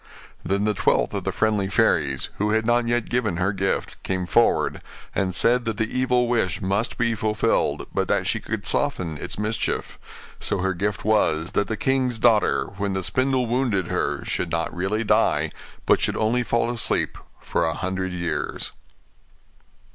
[0.43, 4.25] Then the twelfth of the friendly fairies, who had not yet given her gift, came
[4.25, 4.81] forward,
[5.13, 9.37] and said that the evil wish must be fulfilled, but that she could soften its
[9.37, 9.99] mischief;
[10.39, 14.75] so her gift was, that the king's daughter, when the spindle wounded her, should not
[14.75, 15.51] really die,
[15.85, 18.71] but should only fall asleep for a hundred years.